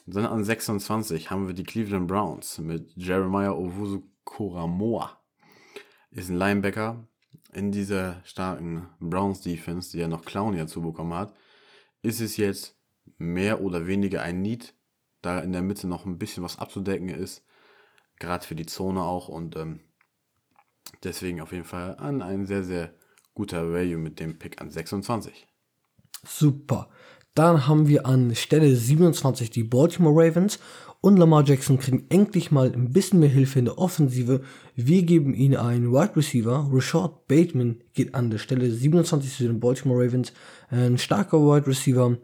Dann 0.05 0.25
an 0.25 0.43
26 0.43 1.31
haben 1.31 1.47
wir 1.47 1.53
die 1.53 1.63
Cleveland 1.63 2.07
Browns 2.07 2.57
mit 2.59 2.91
Jeremiah 2.95 3.51
Owusu 3.51 4.03
Koramoa. 4.23 5.19
Ist 6.11 6.29
ein 6.29 6.37
Linebacker 6.37 7.07
in 7.53 7.71
dieser 7.71 8.21
starken 8.23 8.87
Browns 8.99 9.41
Defense, 9.41 9.91
die 9.91 9.99
ja 9.99 10.07
noch 10.07 10.25
Clown 10.25 10.55
dazu 10.55 10.81
bekommen 10.81 11.13
hat. 11.13 11.33
Ist 12.01 12.21
es 12.21 12.37
jetzt 12.37 12.77
mehr 13.17 13.61
oder 13.61 13.87
weniger 13.87 14.21
ein 14.21 14.41
Need, 14.41 14.73
da 15.21 15.39
in 15.39 15.51
der 15.51 15.61
Mitte 15.61 15.87
noch 15.87 16.05
ein 16.05 16.17
bisschen 16.17 16.43
was 16.43 16.59
abzudecken 16.59 17.09
ist 17.09 17.43
gerade 18.21 18.45
für 18.45 18.55
die 18.55 18.65
Zone 18.65 19.03
auch 19.03 19.27
und 19.27 19.57
ähm, 19.57 19.81
deswegen 21.03 21.41
auf 21.41 21.51
jeden 21.51 21.65
Fall 21.65 21.97
an 21.97 22.21
ein 22.21 22.45
sehr, 22.45 22.63
sehr 22.63 22.93
guter 23.33 23.71
Value 23.71 23.97
mit 23.97 24.19
dem 24.19 24.39
Pick 24.39 24.61
an 24.61 24.71
26. 24.71 25.47
Super. 26.23 26.89
Dann 27.33 27.67
haben 27.67 27.87
wir 27.87 28.05
an 28.05 28.35
Stelle 28.35 28.75
27 28.75 29.49
die 29.49 29.63
Baltimore 29.63 30.13
Ravens 30.15 30.59
und 30.99 31.17
Lamar 31.17 31.43
Jackson 31.43 31.79
kriegen 31.79 32.05
endlich 32.09 32.51
mal 32.51 32.71
ein 32.71 32.93
bisschen 32.93 33.19
mehr 33.19 33.29
Hilfe 33.29 33.57
in 33.57 33.65
der 33.65 33.79
Offensive. 33.79 34.41
Wir 34.75 35.01
geben 35.03 35.33
ihnen 35.33 35.55
einen 35.55 35.91
Wide 35.91 36.15
Receiver. 36.15 36.69
Rashad 36.71 37.27
Bateman 37.27 37.81
geht 37.93 38.13
an 38.13 38.29
der 38.29 38.37
Stelle 38.37 38.69
27 38.69 39.35
zu 39.35 39.43
den 39.43 39.59
Baltimore 39.59 40.05
Ravens. 40.05 40.31
Ein 40.69 40.99
starker 40.99 41.39
Wide 41.39 41.65
Receiver. 41.65 42.17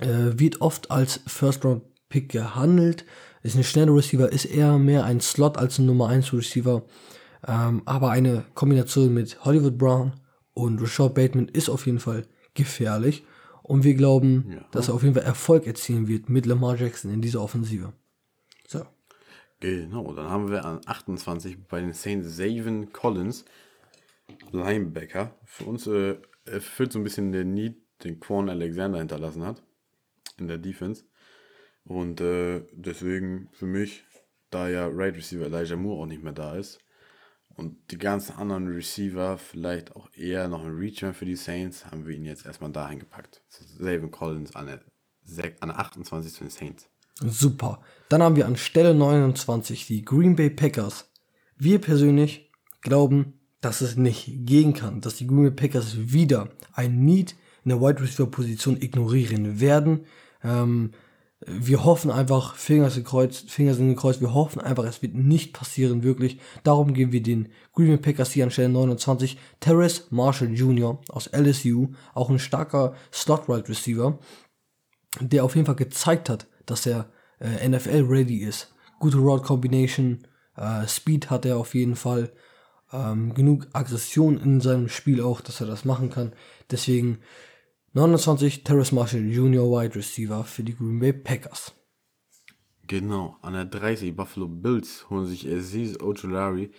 Äh, 0.00 0.38
wird 0.38 0.60
oft 0.60 0.90
als 0.90 1.20
First 1.26 1.64
Round 1.64 1.82
Pick 2.10 2.28
gehandelt. 2.28 3.06
Ist 3.42 3.56
ein 3.56 3.64
schneller 3.64 3.94
Receiver, 3.94 4.30
ist 4.30 4.46
eher 4.46 4.78
mehr 4.78 5.04
ein 5.04 5.20
Slot 5.20 5.56
als 5.56 5.78
ein 5.78 5.86
Nummer 5.86 6.08
1 6.08 6.32
Receiver. 6.32 6.82
Ähm, 7.46 7.82
aber 7.84 8.10
eine 8.10 8.44
Kombination 8.54 9.14
mit 9.14 9.44
Hollywood 9.44 9.78
Brown 9.78 10.12
und 10.54 10.80
Rashad 10.80 11.14
Bateman 11.14 11.48
ist 11.48 11.68
auf 11.68 11.86
jeden 11.86 12.00
Fall 12.00 12.26
gefährlich. 12.54 13.24
Und 13.62 13.84
wir 13.84 13.94
glauben, 13.94 14.46
ja. 14.50 14.64
dass 14.72 14.88
er 14.88 14.94
auf 14.94 15.02
jeden 15.02 15.14
Fall 15.14 15.24
Erfolg 15.24 15.66
erzielen 15.66 16.08
wird 16.08 16.28
mit 16.28 16.46
Lamar 16.46 16.76
Jackson 16.76 17.12
in 17.12 17.20
dieser 17.20 17.42
Offensive. 17.42 17.92
So. 18.66 18.84
Genau, 19.60 20.12
dann 20.14 20.30
haben 20.30 20.50
wir 20.50 20.64
an 20.64 20.80
28 20.86 21.66
bei 21.68 21.80
den 21.80 21.92
Saints 21.92 22.36
Zaven 22.36 22.92
Collins, 22.92 23.44
Linebacker. 24.52 25.34
Für 25.44 25.64
uns 25.64 25.86
äh, 25.86 26.16
erfüllt 26.44 26.92
so 26.92 26.98
ein 26.98 27.04
bisschen 27.04 27.30
den 27.32 27.54
Need, 27.54 27.76
den 28.04 28.20
Quan 28.20 28.48
Alexander 28.48 28.98
hinterlassen 28.98 29.44
hat 29.44 29.62
in 30.38 30.48
der 30.48 30.58
Defense. 30.58 31.04
Und 31.88 32.20
äh, 32.20 32.62
deswegen 32.72 33.48
für 33.52 33.66
mich, 33.66 34.04
da 34.50 34.68
ja 34.68 34.86
Right 34.86 35.16
Receiver 35.16 35.46
Elijah 35.46 35.76
Moore 35.76 36.02
auch 36.02 36.06
nicht 36.06 36.22
mehr 36.22 36.34
da 36.34 36.54
ist 36.54 36.78
und 37.56 37.76
die 37.90 37.98
ganzen 37.98 38.36
anderen 38.36 38.68
Receiver 38.68 39.38
vielleicht 39.38 39.96
auch 39.96 40.08
eher 40.14 40.48
noch 40.48 40.64
ein 40.64 40.76
Return 40.76 41.14
für 41.14 41.24
die 41.24 41.34
Saints, 41.34 41.86
haben 41.86 42.06
wir 42.06 42.14
ihn 42.14 42.24
jetzt 42.24 42.46
erstmal 42.46 42.70
dahin 42.70 42.98
gepackt. 42.98 43.42
Savin 43.48 44.10
Collins 44.10 44.54
an 44.54 44.66
der, 44.66 44.80
an 45.60 45.68
der 45.70 45.78
28 45.78 46.32
zu 46.32 46.44
den 46.44 46.50
Saints. 46.50 46.88
Super. 47.20 47.80
Dann 48.10 48.22
haben 48.22 48.36
wir 48.36 48.46
an 48.46 48.56
Stelle 48.56 48.94
29 48.94 49.86
die 49.86 50.04
Green 50.04 50.36
Bay 50.36 50.50
Packers. 50.50 51.10
Wir 51.56 51.80
persönlich 51.80 52.52
glauben, 52.82 53.40
dass 53.60 53.80
es 53.80 53.96
nicht 53.96 54.46
gehen 54.46 54.72
kann, 54.72 55.00
dass 55.00 55.16
die 55.16 55.26
Green 55.26 55.42
Bay 55.42 55.68
Packers 55.68 55.96
wieder 56.12 56.50
ein 56.74 57.04
Need 57.04 57.34
in 57.64 57.70
der 57.70 57.80
Wide 57.80 58.00
Receiver 58.00 58.30
Position 58.30 58.80
ignorieren 58.80 59.58
werden. 59.58 60.06
Ähm, 60.44 60.92
wir 61.46 61.84
hoffen 61.84 62.10
einfach, 62.10 62.56
Finger 62.56 62.90
sind 62.90 63.04
gekreuzt, 63.04 63.50
Finger 63.50 63.74
sind 63.74 63.88
gekreuzt, 63.88 64.20
wir 64.20 64.34
hoffen 64.34 64.60
einfach, 64.60 64.84
es 64.84 65.02
wird 65.02 65.14
nicht 65.14 65.52
passieren, 65.52 66.02
wirklich. 66.02 66.40
Darum 66.64 66.94
geben 66.94 67.12
wir 67.12 67.22
den 67.22 67.48
Green 67.74 67.88
Bay 67.88 67.96
Packers 67.96 68.32
hier 68.32 68.44
an 68.44 68.50
Stelle 68.50 68.70
29. 68.70 69.38
Terrace 69.60 70.06
Marshall 70.10 70.52
Jr. 70.52 71.00
aus 71.08 71.30
LSU, 71.32 71.88
auch 72.12 72.28
ein 72.28 72.40
starker 72.40 72.94
Slot-Right 73.12 73.68
Receiver, 73.68 74.18
der 75.20 75.44
auf 75.44 75.54
jeden 75.54 75.66
Fall 75.66 75.76
gezeigt 75.76 76.28
hat, 76.28 76.48
dass 76.66 76.86
er 76.86 77.08
äh, 77.38 77.68
NFL-ready 77.68 78.38
ist. 78.38 78.74
Gute 78.98 79.18
Route 79.18 79.44
Combination, 79.44 80.26
äh, 80.56 80.88
Speed 80.88 81.30
hat 81.30 81.46
er 81.46 81.56
auf 81.56 81.74
jeden 81.76 81.94
Fall, 81.94 82.32
ähm, 82.92 83.32
genug 83.34 83.68
Aggression 83.74 84.38
in 84.38 84.60
seinem 84.60 84.88
Spiel 84.88 85.22
auch, 85.22 85.40
dass 85.40 85.60
er 85.60 85.68
das 85.68 85.84
machen 85.84 86.10
kann. 86.10 86.32
Deswegen 86.70 87.18
29 87.98 88.62
Terrace 88.62 88.92
Marshall 88.92 89.24
Jr. 89.28 89.64
Wide 89.64 89.96
Receiver 89.96 90.44
für 90.44 90.62
die 90.62 90.76
Green 90.76 91.00
Bay 91.00 91.12
Packers. 91.12 91.74
Genau, 92.86 93.36
an 93.42 93.54
der 93.54 93.64
30 93.64 94.14
Buffalo 94.14 94.46
Bills 94.46 95.10
holen 95.10 95.26
sich 95.26 95.48
Aziz 95.48 96.00
Ojulari, 96.00 96.70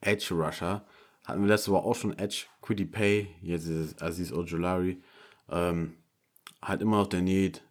Edge 0.00 0.32
Rusher. 0.32 0.86
Hatten 1.24 1.40
wir 1.42 1.48
letzte 1.48 1.72
Woche 1.72 1.84
auch 1.86 1.96
schon 1.96 2.16
Edge, 2.16 2.44
Quiddy 2.62 2.84
Pay, 2.84 3.26
jetzt 3.42 3.66
ist 3.66 3.94
es 3.96 4.00
Aziz 4.00 4.32
Ojulari. 4.32 5.02
Ähm, 5.48 5.94
halt 6.62 6.82
immer 6.82 6.98
noch 6.98 7.08
der 7.08 7.22
Need. 7.22 7.64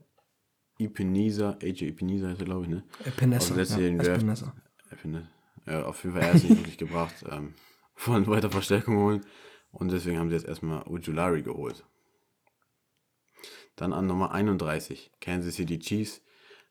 Epinesa, 0.78 1.58
AJ 1.62 1.88
Epinesa 1.88 2.28
heißt 2.28 2.42
er, 2.42 2.46
glaube 2.46 2.64
ich, 2.64 2.70
ne? 2.70 2.84
Epinesa, 3.06 3.56
Also 3.56 3.80
ja. 3.80 3.88
Epinesa. 4.16 4.54
Epine- 4.92 5.28
Ja, 5.66 5.84
auf 5.86 6.04
jeden 6.04 6.16
Fall, 6.18 6.24
er 6.28 6.34
ist 6.36 6.44
nicht 6.44 6.58
wirklich 6.58 6.78
gebracht. 6.78 7.16
Ähm, 7.32 7.54
wollen 8.06 8.28
weiter 8.28 8.50
Verstärkung 8.52 8.98
holen. 8.98 9.22
Und 9.72 9.90
deswegen 9.92 10.18
haben 10.20 10.30
sie 10.30 10.36
jetzt 10.36 10.48
erstmal 10.48 10.84
Ojulari 10.84 11.44
geholt. 11.44 11.86
Dann 13.80 13.94
an 13.94 14.08
Nummer 14.08 14.32
31, 14.34 15.10
Kansas 15.22 15.56
City 15.56 15.80
Chiefs. 15.80 16.22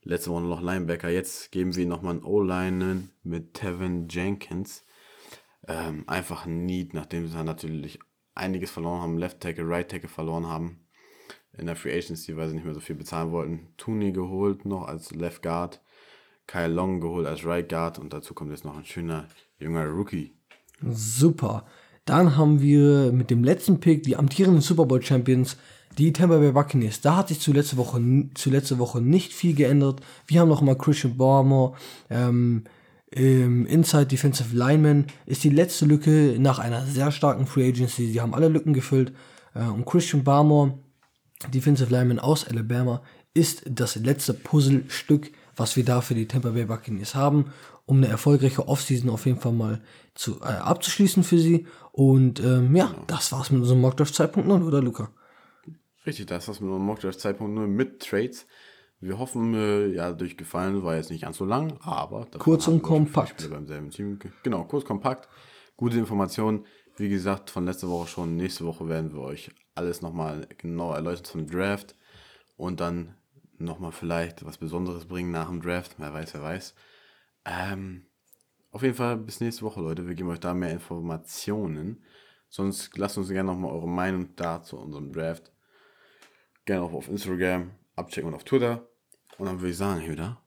Letzte 0.02 0.30
Woche 0.30 0.42
noch 0.42 0.60
Linebacker. 0.60 1.08
Jetzt 1.08 1.50
geben 1.52 1.74
wir 1.74 1.86
nochmal 1.86 2.16
einen 2.16 2.22
O-Linen 2.22 3.12
mit 3.22 3.54
Tevin 3.54 4.08
Jenkins. 4.10 4.84
Ähm, 5.66 6.04
einfach 6.06 6.44
ein 6.44 6.66
Need, 6.66 6.92
nachdem 6.92 7.26
sie 7.26 7.42
natürlich 7.42 7.98
einiges 8.34 8.70
verloren 8.70 9.00
haben. 9.00 9.16
Left 9.16 9.40
Tackle, 9.40 9.66
Right 9.66 9.90
Tackle 9.90 10.10
verloren 10.10 10.48
haben. 10.48 10.80
In 11.56 11.64
der 11.64 11.76
Free 11.76 11.96
Agency, 11.96 12.36
weil 12.36 12.48
sie 12.48 12.56
nicht 12.56 12.66
mehr 12.66 12.74
so 12.74 12.80
viel 12.80 12.96
bezahlen 12.96 13.32
wollten. 13.32 13.68
Tooney 13.78 14.12
geholt 14.12 14.66
noch 14.66 14.86
als 14.86 15.14
Left 15.14 15.42
Guard. 15.42 15.80
Kyle 16.46 16.68
Long 16.68 17.00
geholt 17.00 17.26
als 17.26 17.42
Right 17.42 17.70
Guard. 17.70 17.98
Und 17.98 18.12
dazu 18.12 18.34
kommt 18.34 18.50
jetzt 18.50 18.66
noch 18.66 18.76
ein 18.76 18.84
schöner 18.84 19.28
junger 19.58 19.86
Rookie. 19.86 20.34
Super. 20.82 21.64
Dann 22.04 22.36
haben 22.36 22.60
wir 22.60 23.12
mit 23.12 23.30
dem 23.30 23.44
letzten 23.44 23.80
Pick 23.80 24.02
die 24.02 24.16
amtierenden 24.16 24.60
Super 24.60 24.84
Bowl 24.84 25.02
Champions, 25.02 25.56
die 25.96 26.12
Tampa 26.12 26.38
Bay 26.38 26.52
Buccaneers. 26.52 27.00
Da 27.00 27.16
hat 27.16 27.28
sich 27.28 27.40
zu 27.40 27.52
letzte 27.52 27.76
Woche, 27.76 28.00
zu 28.34 28.78
Woche 28.78 29.00
nicht 29.00 29.32
viel 29.32 29.54
geändert. 29.54 30.00
Wir 30.26 30.40
haben 30.40 30.48
noch 30.48 30.62
mal 30.62 30.76
Christian 30.76 31.16
Barmore, 31.16 31.76
ähm, 32.10 32.64
im 33.10 33.64
Inside 33.66 34.06
Defensive 34.06 34.54
Lineman 34.54 35.06
ist 35.24 35.42
die 35.42 35.50
letzte 35.50 35.86
Lücke 35.86 36.36
nach 36.38 36.58
einer 36.58 36.84
sehr 36.84 37.10
starken 37.10 37.46
Free 37.46 37.68
Agency. 37.68 38.06
Sie 38.06 38.20
haben 38.20 38.34
alle 38.34 38.48
Lücken 38.48 38.74
gefüllt. 38.74 39.12
Äh, 39.54 39.64
und 39.64 39.86
Christian 39.86 40.24
Barmore, 40.24 40.78
Defensive 41.52 41.90
Lineman 41.90 42.18
aus 42.18 42.46
Alabama, 42.46 43.02
ist 43.32 43.62
das 43.66 43.96
letzte 43.96 44.34
Puzzlestück, 44.34 45.32
was 45.56 45.76
wir 45.76 45.84
da 45.84 46.00
für 46.00 46.14
die 46.14 46.28
Tampa 46.28 46.50
Bay 46.50 46.66
Buccaneers 46.66 47.14
haben, 47.14 47.46
um 47.86 47.98
eine 47.98 48.08
erfolgreiche 48.08 48.68
Offseason 48.68 49.08
auf 49.08 49.24
jeden 49.24 49.40
Fall 49.40 49.52
mal 49.52 49.80
zu, 50.14 50.40
äh, 50.42 50.44
abzuschließen 50.44 51.24
für 51.24 51.38
sie. 51.38 51.66
Und 51.92 52.40
ähm, 52.40 52.76
ja, 52.76 52.94
das 53.06 53.32
war's 53.32 53.50
mit 53.50 53.62
unserem 53.62 53.80
Mockdraft 53.80 54.14
2.0, 54.14 54.66
oder 54.66 54.82
Luca? 54.82 55.08
Richtig, 56.08 56.24
das 56.24 56.48
war's 56.48 56.60
mit 56.60 56.70
unserem 56.70 56.86
Mockdraft 56.86 57.20
Zeitpunkt 57.20 57.54
nur 57.54 57.66
mit 57.66 58.00
Trades. 58.00 58.46
Wir 58.98 59.18
hoffen, 59.18 59.52
äh, 59.52 59.88
ja, 59.88 60.10
durch 60.12 60.38
Gefallen 60.38 60.82
war 60.82 60.96
jetzt 60.96 61.10
nicht 61.10 61.20
ganz 61.20 61.36
so 61.36 61.44
lang, 61.44 61.76
aber 61.82 62.26
Kurz 62.38 62.66
und 62.66 62.80
kompakt. 62.80 63.50
Beim 63.50 63.66
selben 63.66 63.90
Team. 63.90 64.18
Genau, 64.42 64.64
kurz, 64.64 64.86
kompakt. 64.86 65.28
Gute 65.76 65.98
Informationen. 65.98 66.64
Wie 66.96 67.10
gesagt, 67.10 67.50
von 67.50 67.66
letzter 67.66 67.90
Woche 67.90 68.08
schon. 68.08 68.36
Nächste 68.36 68.64
Woche 68.64 68.88
werden 68.88 69.12
wir 69.12 69.20
euch 69.20 69.50
alles 69.74 70.00
nochmal 70.00 70.48
genau 70.56 70.94
erläutern 70.94 71.24
zum 71.24 71.46
Draft 71.46 71.94
und 72.56 72.80
dann 72.80 73.14
nochmal 73.58 73.92
vielleicht 73.92 74.46
was 74.46 74.56
Besonderes 74.56 75.04
bringen 75.04 75.30
nach 75.30 75.48
dem 75.48 75.60
Draft. 75.60 75.96
Wer 75.98 76.14
weiß, 76.14 76.32
wer 76.32 76.42
weiß. 76.42 76.74
Ähm, 77.44 78.06
auf 78.70 78.82
jeden 78.82 78.94
Fall 78.94 79.18
bis 79.18 79.40
nächste 79.42 79.60
Woche, 79.60 79.82
Leute. 79.82 80.06
Wir 80.06 80.14
geben 80.14 80.30
euch 80.30 80.40
da 80.40 80.54
mehr 80.54 80.72
Informationen. 80.72 82.02
Sonst 82.48 82.96
lasst 82.96 83.18
uns 83.18 83.28
gerne 83.28 83.52
nochmal 83.52 83.72
eure 83.72 83.88
Meinung 83.88 84.34
da 84.36 84.62
zu 84.62 84.78
unserem 84.78 85.12
Draft. 85.12 85.52
Gerne 86.68 86.82
auch 86.82 86.92
auf 86.92 87.08
Instagram 87.08 87.70
abchecken 87.96 88.28
und 88.28 88.34
auf 88.34 88.44
Twitter. 88.44 88.86
Und 89.38 89.46
dann 89.46 89.58
würde 89.58 89.70
ich 89.70 89.78
sagen, 89.78 90.02
hier 90.02 90.12
wieder, 90.12 90.42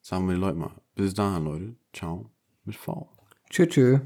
sagen 0.00 0.26
wir 0.26 0.32
den 0.32 0.40
Leuten 0.40 0.58
mal, 0.58 0.70
bis 0.94 1.12
dahin, 1.12 1.44
Leute. 1.44 1.76
Ciao, 1.92 2.30
mit 2.64 2.76
V. 2.76 3.10
Tschö, 3.50 3.66
tschö. 3.66 4.00